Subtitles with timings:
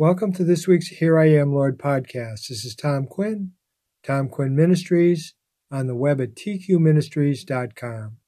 [0.00, 2.46] Welcome to this week's Here I Am, Lord podcast.
[2.46, 3.54] This is Tom Quinn,
[4.04, 5.34] Tom Quinn Ministries,
[5.72, 8.18] on the web at tqministries.com.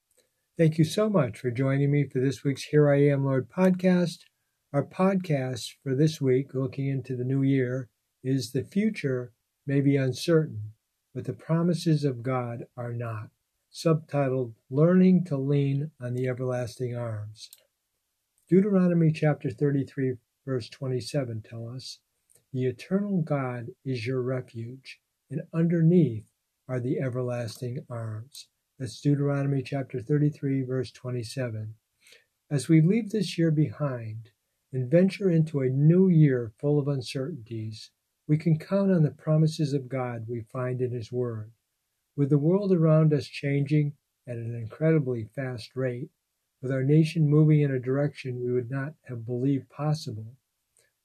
[0.58, 4.24] Thank you so much for joining me for this week's Here I Am, Lord podcast.
[4.72, 7.88] Our podcast for this week, looking into the new year,
[8.24, 9.32] is The Future
[9.64, 10.72] May Be Uncertain,
[11.14, 13.28] but the Promises of God Are Not,
[13.72, 17.48] subtitled Learning to Lean on the Everlasting Arms.
[18.48, 21.98] Deuteronomy chapter 33 verse 27 tell us,
[22.52, 26.26] The eternal God is your refuge, and underneath
[26.68, 28.48] are the everlasting arms.
[28.78, 31.74] That's Deuteronomy chapter 33, verse 27.
[32.50, 34.30] As we leave this year behind
[34.72, 37.90] and venture into a new year full of uncertainties,
[38.26, 41.52] we can count on the promises of God we find in His Word.
[42.16, 43.94] With the world around us changing
[44.26, 46.10] at an incredibly fast rate,
[46.62, 50.36] with our nation moving in a direction we would not have believed possible,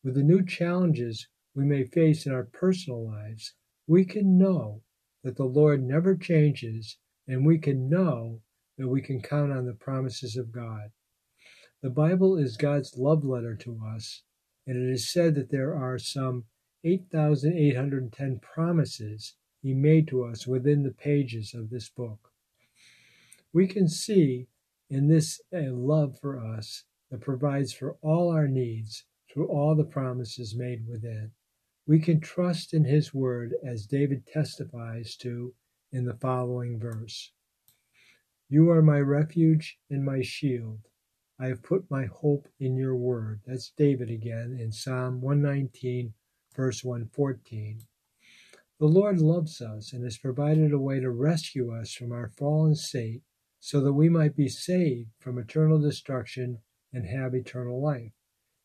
[0.04, 3.54] with the new challenges we may face in our personal lives,
[3.88, 4.82] we can know
[5.24, 8.42] that the Lord never changes, and we can know
[8.78, 10.92] that we can count on the promises of God.
[11.82, 14.24] The Bible is God's love letter to us,
[14.68, 16.46] and it is said that there are some
[16.84, 22.32] 8,810 promises He made to us within the pages of this book.
[23.54, 24.48] We can see
[24.90, 29.84] in this a love for us that provides for all our needs through all the
[29.84, 31.32] promises made within.
[31.88, 35.54] We can trust in His word as David testifies to
[35.92, 37.32] in the following verse
[38.50, 40.80] You are my refuge and my shield.
[41.40, 43.42] I have put my hope in your word.
[43.46, 46.14] That's David again in Psalm 119,
[46.56, 47.82] verse 114.
[48.80, 52.76] The Lord loves us and has provided a way to rescue us from our fallen
[52.76, 53.22] state
[53.66, 56.60] so that we might be saved from eternal destruction
[56.94, 58.12] and have eternal life.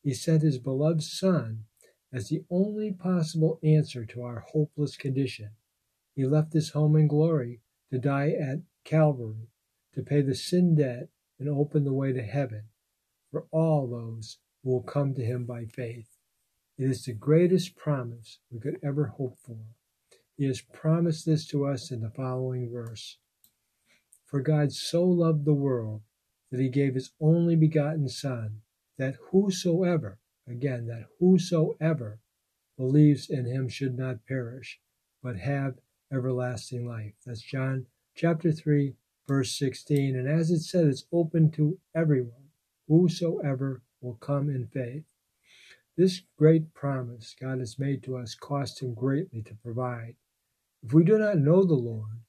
[0.03, 1.65] He sent his beloved Son
[2.13, 5.53] as the only possible answer to our hopeless condition.
[6.15, 9.49] He left his home in glory to die at Calvary,
[9.95, 11.09] to pay the sin debt
[11.39, 12.65] and open the way to heaven
[13.31, 16.19] for all those who will come to him by faith.
[16.77, 19.61] It is the greatest promise we could ever hope for.
[20.37, 23.17] He has promised this to us in the following verse.
[24.31, 26.03] For God so loved the world
[26.53, 28.63] that he gave his only begotten Son,
[28.97, 32.21] that whosoever, again, that whosoever
[32.77, 34.81] believes in him should not perish,
[35.21, 35.81] but have
[36.13, 37.15] everlasting life.
[37.27, 38.95] That's John chapter 3,
[39.27, 40.15] verse 16.
[40.15, 42.51] And as it said, it's open to everyone,
[42.87, 45.03] whosoever will come in faith.
[45.97, 50.15] This great promise God has made to us cost him greatly to provide.
[50.85, 52.21] If we do not know the Lord,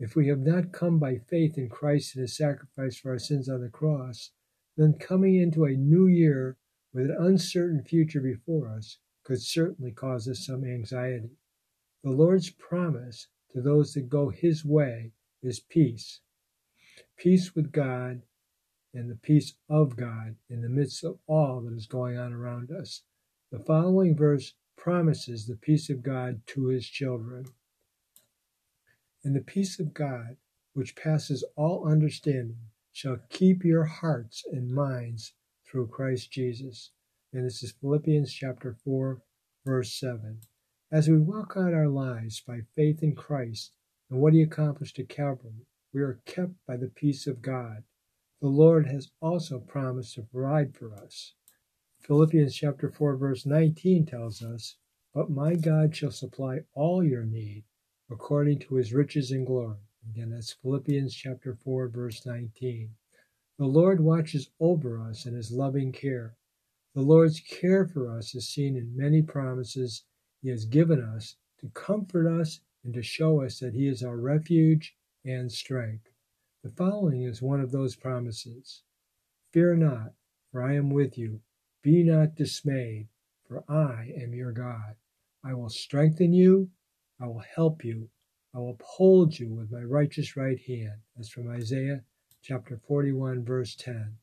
[0.00, 3.50] if we have not come by faith in Christ and his sacrifice for our sins
[3.50, 4.30] on the cross,
[4.76, 6.56] then coming into a new year
[6.94, 11.36] with an uncertain future before us could certainly cause us some anxiety.
[12.02, 15.12] The Lord's promise to those that go his way
[15.42, 16.20] is peace.
[17.18, 18.22] Peace with God
[18.94, 22.72] and the peace of God in the midst of all that is going on around
[22.72, 23.02] us.
[23.52, 27.44] The following verse promises the peace of God to his children.
[29.22, 30.38] And the peace of God,
[30.72, 35.34] which passes all understanding, shall keep your hearts and minds
[35.66, 36.90] through Christ Jesus.
[37.30, 39.20] And this is Philippians chapter 4,
[39.66, 40.40] verse 7.
[40.90, 43.76] As we walk out our lives by faith in Christ
[44.08, 47.84] and what he accomplished at Calvary, we are kept by the peace of God.
[48.40, 51.34] The Lord has also promised to provide for us.
[51.98, 54.76] Philippians chapter 4, verse 19 tells us,
[55.12, 57.64] But my God shall supply all your need
[58.10, 59.78] according to his riches and glory.
[60.08, 62.90] Again, that's Philippians chapter 4, verse 19.
[63.58, 66.34] The Lord watches over us in his loving care.
[66.94, 70.04] The Lord's care for us is seen in many promises
[70.42, 74.16] he has given us to comfort us and to show us that he is our
[74.16, 76.10] refuge and strength.
[76.64, 78.82] The following is one of those promises
[79.52, 80.14] Fear not,
[80.50, 81.40] for I am with you.
[81.82, 83.08] Be not dismayed,
[83.46, 84.96] for I am your God.
[85.44, 86.70] I will strengthen you
[87.22, 88.08] I will help you.
[88.54, 91.00] I will uphold you with my righteous right hand.
[91.14, 92.02] That's from Isaiah
[92.42, 94.16] chapter 41, verse 10.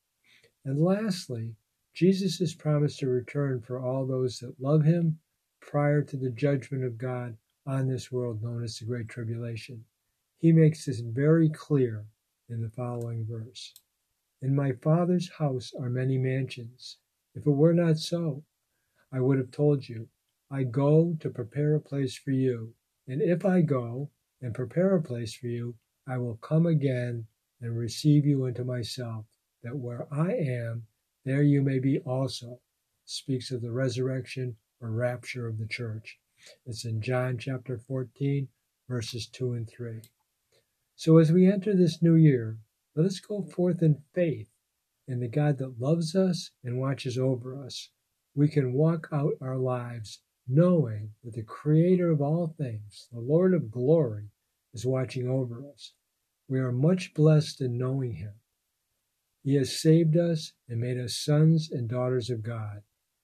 [0.65, 1.55] And lastly,
[1.93, 5.19] Jesus has promised to return for all those that love him
[5.61, 9.85] prior to the judgment of God on this world known as the Great Tribulation.
[10.39, 12.05] He makes this very clear
[12.49, 13.73] in the following verse
[14.41, 16.97] In my Father's house are many mansions.
[17.35, 18.43] If it were not so,
[19.11, 20.09] I would have told you,
[20.49, 22.73] I go to prepare a place for you.
[23.07, 24.11] And if I go
[24.41, 25.75] and prepare a place for you,
[26.05, 27.27] I will come again
[27.61, 29.25] and receive you into myself,
[29.63, 30.87] that where I am,
[31.23, 32.59] there you may be also.
[33.05, 36.19] Speaks of the resurrection or rapture of the church.
[36.65, 38.49] It's in John chapter 14,
[38.87, 40.01] verses 2 and 3.
[40.95, 42.59] So as we enter this new year,
[42.95, 44.49] let us go forth in faith
[45.07, 47.89] in the God that loves us and watches over us.
[48.35, 53.53] We can walk out our lives knowing that the Creator of all things, the Lord
[53.53, 54.29] of glory,
[54.73, 55.93] is watching over us.
[56.47, 58.33] We are much blessed in knowing Him.
[59.43, 62.83] He has saved us and made us sons and daughters of God.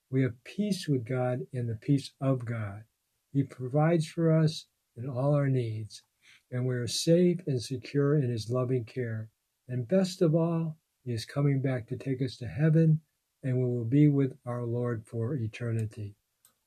[0.10, 2.84] We have peace with God and the peace of God.
[3.32, 6.04] He provides for us in all our needs,
[6.52, 9.30] and we are safe and secure in His loving care.
[9.68, 13.02] And best of all, He is coming back to take us to heaven,
[13.42, 16.16] and we will be with our Lord for eternity.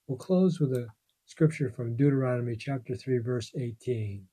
[0.08, 0.86] We'll close with a
[1.24, 4.24] scripture from Deuteronomy chapter 3, verse 18.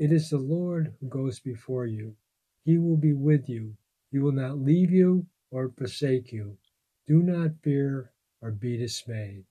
[0.00, 2.16] It is the Lord who goes before you.
[2.64, 3.76] He will be with you.
[4.10, 6.58] He will not leave you or forsake you.
[7.06, 8.10] Do not fear
[8.42, 9.44] or be dismayed.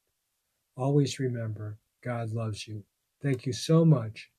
[0.76, 2.84] Always remember, God loves you.
[3.24, 4.32] Thank you so much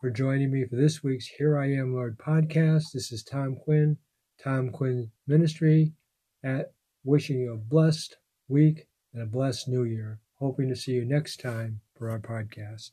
[0.00, 2.92] for joining me for this week's Here I Am, Lord podcast.
[2.94, 3.98] This is Tom Quinn,
[4.42, 5.92] Tom Quinn Ministry,
[6.42, 6.72] at
[7.04, 8.16] wishing you a blessed
[8.48, 10.18] week and a blessed new year.
[10.38, 12.92] Hoping to see you next time for our podcast.